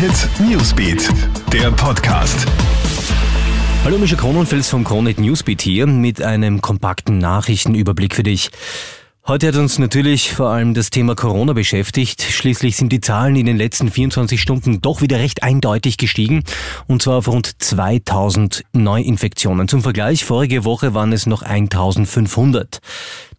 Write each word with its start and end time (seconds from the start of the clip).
Hit 0.00 0.30
Newsbeat, 0.40 1.10
der 1.52 1.70
Podcast. 1.72 2.46
Hallo, 3.84 3.98
Mischa 3.98 4.16
Kronenfels 4.16 4.70
vom 4.70 4.82
Kronit 4.82 5.20
Newsbeat 5.20 5.60
hier 5.60 5.86
mit 5.86 6.22
einem 6.22 6.62
kompakten 6.62 7.18
Nachrichtenüberblick 7.18 8.14
für 8.14 8.22
dich. 8.22 8.50
Heute 9.30 9.46
hat 9.46 9.54
uns 9.54 9.78
natürlich 9.78 10.34
vor 10.34 10.48
allem 10.48 10.74
das 10.74 10.90
Thema 10.90 11.14
Corona 11.14 11.52
beschäftigt. 11.52 12.20
Schließlich 12.20 12.76
sind 12.76 12.90
die 12.90 13.00
Zahlen 13.00 13.36
in 13.36 13.46
den 13.46 13.56
letzten 13.56 13.88
24 13.88 14.42
Stunden 14.42 14.80
doch 14.80 15.02
wieder 15.02 15.20
recht 15.20 15.44
eindeutig 15.44 15.98
gestiegen. 15.98 16.42
Und 16.88 17.02
zwar 17.02 17.18
auf 17.18 17.28
rund 17.28 17.62
2000 17.62 18.64
Neuinfektionen. 18.72 19.68
Zum 19.68 19.82
Vergleich, 19.82 20.24
vorige 20.24 20.64
Woche 20.64 20.94
waren 20.94 21.12
es 21.12 21.26
noch 21.26 21.42
1500. 21.42 22.80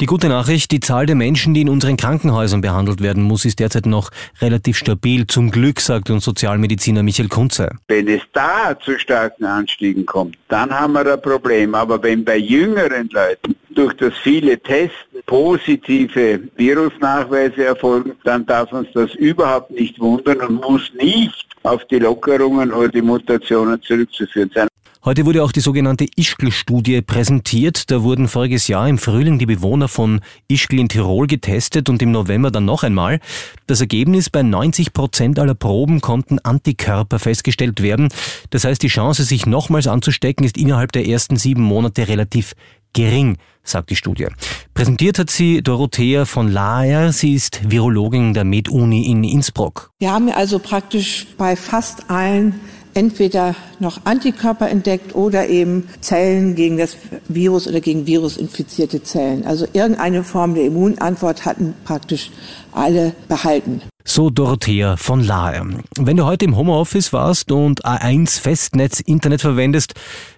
Die 0.00 0.06
gute 0.06 0.28
Nachricht, 0.28 0.70
die 0.70 0.78
Zahl 0.78 1.06
der 1.06 1.16
Menschen, 1.16 1.54
die 1.54 1.62
in 1.62 1.68
unseren 1.68 1.96
Krankenhäusern 1.96 2.60
behandelt 2.60 3.02
werden 3.02 3.24
muss, 3.24 3.44
ist 3.44 3.58
derzeit 3.58 3.86
noch 3.86 4.10
relativ 4.40 4.78
stabil. 4.78 5.26
Zum 5.26 5.50
Glück, 5.50 5.80
sagt 5.80 6.08
uns 6.10 6.24
Sozialmediziner 6.24 7.02
Michael 7.02 7.28
Kunze. 7.28 7.68
Wenn 7.88 8.06
es 8.06 8.22
da 8.32 8.78
zu 8.78 8.96
starken 8.96 9.44
Anstiegen 9.44 10.06
kommt, 10.06 10.38
dann 10.46 10.70
haben 10.70 10.92
wir 10.92 11.12
ein 11.12 11.20
Problem. 11.20 11.74
Aber 11.74 12.00
wenn 12.00 12.24
bei 12.24 12.36
jüngeren 12.36 13.08
Leuten 13.08 13.56
durch 13.74 13.94
das 13.94 14.14
viele 14.22 14.58
Testen 14.60 15.09
positive 15.30 16.40
Virusnachweise 16.56 17.66
erfolgen, 17.66 18.12
dann 18.24 18.44
darf 18.44 18.72
uns 18.72 18.88
das 18.94 19.14
überhaupt 19.14 19.70
nicht 19.70 19.98
wundern 20.00 20.40
und 20.40 20.54
muss 20.60 20.92
nicht 21.00 21.46
auf 21.62 21.84
die 21.86 22.00
Lockerungen 22.00 22.72
oder 22.72 22.88
die 22.88 23.00
Mutationen 23.00 23.80
zurückzuführen 23.80 24.50
sein. 24.52 24.66
Heute 25.02 25.24
wurde 25.24 25.42
auch 25.42 25.52
die 25.52 25.60
sogenannte 25.60 26.06
Ischgl-Studie 26.14 27.00
präsentiert. 27.00 27.90
Da 27.90 28.02
wurden 28.02 28.28
voriges 28.28 28.68
Jahr 28.68 28.86
im 28.86 28.98
Frühling 28.98 29.38
die 29.38 29.46
Bewohner 29.46 29.88
von 29.88 30.20
Ischgl 30.48 30.78
in 30.78 30.88
Tirol 30.90 31.26
getestet 31.26 31.88
und 31.88 32.02
im 32.02 32.10
November 32.10 32.50
dann 32.50 32.66
noch 32.66 32.82
einmal. 32.82 33.20
Das 33.66 33.80
Ergebnis, 33.80 34.28
bei 34.28 34.42
90 34.42 34.92
Prozent 34.92 35.38
aller 35.38 35.54
Proben 35.54 36.02
konnten 36.02 36.38
Antikörper 36.40 37.18
festgestellt 37.18 37.82
werden. 37.82 38.08
Das 38.50 38.64
heißt, 38.64 38.82
die 38.82 38.88
Chance, 38.88 39.22
sich 39.22 39.46
nochmals 39.46 39.86
anzustecken, 39.86 40.44
ist 40.44 40.58
innerhalb 40.58 40.92
der 40.92 41.06
ersten 41.06 41.36
sieben 41.36 41.62
Monate 41.62 42.08
relativ 42.08 42.54
gering, 42.92 43.38
sagt 43.62 43.90
die 43.90 43.96
Studie. 43.96 44.28
Präsentiert 44.74 45.18
hat 45.18 45.30
sie 45.30 45.62
Dorothea 45.62 46.24
von 46.24 46.48
Laer. 46.48 47.12
Sie 47.12 47.34
ist 47.34 47.70
Virologin 47.70 48.34
der 48.34 48.44
Med-Uni 48.44 49.06
in 49.10 49.24
Innsbruck. 49.24 49.90
Wir 49.98 50.12
haben 50.12 50.30
also 50.30 50.58
praktisch 50.58 51.26
bei 51.36 51.56
fast 51.56 52.10
allen 52.10 52.60
entweder 52.94 53.54
noch 53.80 54.04
Antikörper 54.04 54.68
entdeckt 54.68 55.14
oder 55.14 55.48
eben 55.48 55.88
Zellen 56.00 56.54
gegen 56.54 56.78
das 56.78 56.96
Virus 57.28 57.66
oder 57.66 57.80
gegen 57.80 58.06
virusinfizierte 58.06 59.02
Zellen. 59.02 59.46
Also 59.46 59.66
irgendeine 59.72 60.24
Form 60.24 60.54
der 60.54 60.64
Immunantwort 60.64 61.44
hatten 61.44 61.74
praktisch 61.84 62.30
alle 62.72 63.14
behalten. 63.28 63.82
So 64.04 64.30
Dorothea 64.30 64.96
von 64.96 65.22
Lahe. 65.22 65.62
Wenn 65.98 66.16
du 66.16 66.24
heute 66.24 66.46
im 66.46 66.56
Homeoffice 66.56 67.12
warst 67.12 67.52
und 67.52 67.84
A1 67.84 68.40
Festnetz 68.40 69.00
Internet 69.00 69.42
verwendest, 69.42 69.94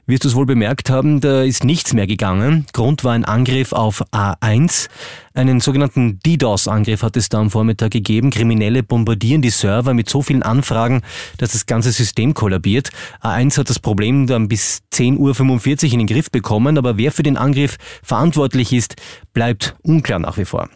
wirst 0.06 0.24
du 0.24 0.28
es 0.28 0.34
wohl 0.34 0.46
bemerkt 0.46 0.90
haben, 0.90 1.20
da 1.20 1.42
ist 1.42 1.64
nichts 1.64 1.94
mehr 1.94 2.06
gegangen. 2.06 2.66
Grund 2.72 3.04
war 3.04 3.12
ein 3.12 3.24
Angriff 3.24 3.72
auf 3.72 4.02
A1. 4.12 4.88
Einen 5.34 5.60
sogenannten 5.60 6.18
DDoS-Angriff 6.20 7.02
hat 7.02 7.16
es 7.16 7.28
da 7.28 7.38
am 7.38 7.50
Vormittag 7.50 7.92
gegeben. 7.92 8.30
Kriminelle 8.30 8.82
bombardieren 8.82 9.40
die 9.40 9.50
Server 9.50 9.94
mit 9.94 10.10
so 10.10 10.20
vielen 10.20 10.42
Anfragen, 10.42 11.02
dass 11.38 11.52
das 11.52 11.66
ganze 11.66 11.92
System 11.92 12.34
kollabiert. 12.34 12.90
A1 13.22 13.31
hat 13.32 13.70
das 13.70 13.78
Problem 13.78 14.26
dann 14.26 14.48
bis 14.48 14.82
10.45 14.92 15.86
Uhr 15.86 15.92
in 15.92 15.98
den 16.00 16.06
Griff 16.06 16.30
bekommen, 16.30 16.78
aber 16.78 16.96
wer 16.96 17.12
für 17.12 17.22
den 17.22 17.36
Angriff 17.36 17.76
verantwortlich 18.02 18.72
ist, 18.72 18.96
bleibt 19.32 19.74
unklar 19.82 20.18
nach 20.18 20.36
wie 20.38 20.44
vor. 20.44 20.68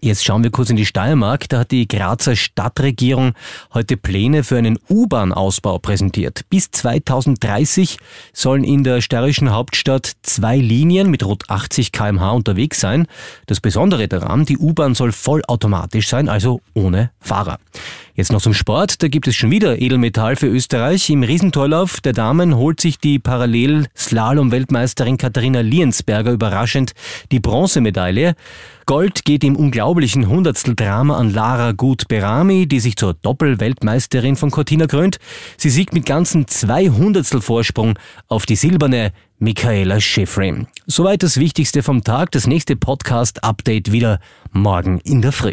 Jetzt 0.00 0.24
schauen 0.24 0.42
wir 0.42 0.50
kurz 0.50 0.70
in 0.70 0.76
die 0.76 0.86
Steiermark. 0.86 1.48
Da 1.48 1.60
hat 1.60 1.70
die 1.70 1.88
Grazer 1.88 2.36
Stadtregierung 2.36 3.32
heute 3.72 3.96
Pläne 3.96 4.44
für 4.44 4.58
einen 4.58 4.78
U-Bahn-Ausbau 4.88 5.78
präsentiert. 5.78 6.42
Bis 6.50 6.70
2030 6.70 7.98
sollen 8.32 8.64
in 8.64 8.84
der 8.84 9.00
steirischen 9.00 9.52
Hauptstadt 9.52 10.12
zwei 10.22 10.56
Linien 10.56 11.10
mit 11.10 11.24
rund 11.24 11.48
80 11.48 11.92
kmh 11.92 12.30
unterwegs 12.30 12.80
sein. 12.80 13.06
Das 13.46 13.60
Besondere 13.60 14.08
daran, 14.08 14.44
die 14.44 14.58
U-Bahn 14.58 14.94
soll 14.94 15.12
vollautomatisch 15.12 16.08
sein, 16.08 16.28
also 16.28 16.60
ohne 16.74 17.10
Fahrer. 17.20 17.58
Jetzt 18.16 18.30
noch 18.30 18.40
zum 18.40 18.54
Sport. 18.54 19.02
Da 19.02 19.08
gibt 19.08 19.26
es 19.26 19.34
schon 19.34 19.50
wieder 19.50 19.80
Edelmetall 19.80 20.36
für 20.36 20.46
Österreich. 20.46 21.10
Im 21.10 21.24
Riesentorlauf 21.24 22.00
der 22.00 22.12
Damen 22.12 22.54
holt 22.54 22.80
sich 22.80 23.00
die 23.00 23.18
Parallel-Slalom-Weltmeisterin 23.18 25.16
Katharina 25.16 25.62
Liensberger 25.62 26.30
überraschend 26.30 26.92
die 27.32 27.40
Bronzemedaille. 27.40 28.36
Gold 28.86 29.24
geht 29.24 29.42
im 29.42 29.56
unglaublichen 29.56 30.28
Hundertstel-Drama 30.28 31.18
an 31.18 31.34
Lara 31.34 31.72
Gut-Berami, 31.72 32.68
die 32.68 32.78
sich 32.78 32.94
zur 32.94 33.14
Doppel-Weltmeisterin 33.14 34.36
von 34.36 34.52
Cortina 34.52 34.86
krönt. 34.86 35.18
Sie 35.56 35.70
siegt 35.70 35.92
mit 35.92 36.06
ganzen 36.06 36.46
zwei 36.46 36.90
Hundertstel 36.90 37.40
Vorsprung 37.40 37.98
auf 38.28 38.46
die 38.46 38.54
silberne 38.54 39.10
Michaela 39.40 40.00
Schifrin. 40.00 40.68
Soweit 40.86 41.24
das 41.24 41.40
Wichtigste 41.40 41.82
vom 41.82 42.04
Tag. 42.04 42.30
Das 42.30 42.46
nächste 42.46 42.76
Podcast-Update 42.76 43.90
wieder 43.90 44.20
morgen 44.52 45.00
in 45.00 45.20
der 45.20 45.32
Früh. 45.32 45.52